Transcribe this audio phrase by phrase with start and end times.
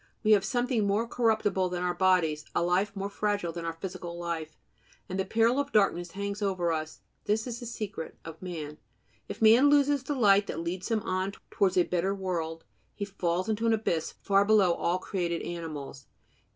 [0.23, 4.17] We have something more corruptible than our bodies, a life more fragile than our physical
[4.17, 4.57] life;
[5.07, 7.01] and the peril of darkness hangs over us.
[7.25, 8.79] This is the secret of man.
[9.29, 12.63] If man loses the light that leads him on towards a better world,
[12.95, 16.07] he falls into an abyss far below all created animals.